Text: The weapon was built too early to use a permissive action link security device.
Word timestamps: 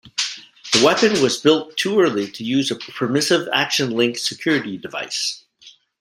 The 0.73 0.83
weapon 0.83 1.21
was 1.21 1.37
built 1.37 1.77
too 1.77 1.99
early 2.01 2.27
to 2.31 2.43
use 2.43 2.71
a 2.71 2.75
permissive 2.75 3.47
action 3.53 3.91
link 3.91 4.17
security 4.17 4.75
device. 4.75 5.43